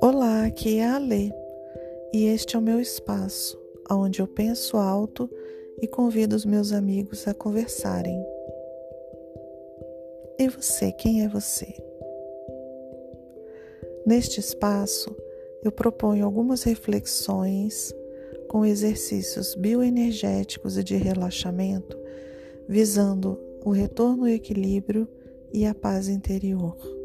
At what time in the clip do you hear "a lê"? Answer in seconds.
0.86-1.32